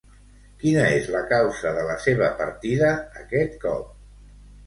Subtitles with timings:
[0.61, 2.89] Quina és la causa de la seva partida
[3.25, 3.95] aquest cop?